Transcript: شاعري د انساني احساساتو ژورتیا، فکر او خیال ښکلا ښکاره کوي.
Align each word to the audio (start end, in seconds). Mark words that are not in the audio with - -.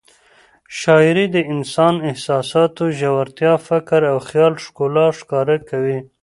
شاعري 0.79 1.25
د 1.35 1.37
انساني 1.53 1.99
احساساتو 2.11 2.83
ژورتیا، 2.99 3.53
فکر 3.67 4.01
او 4.11 4.17
خیال 4.29 4.53
ښکلا 4.63 5.07
ښکاره 5.19 5.57
کوي. 5.69 5.97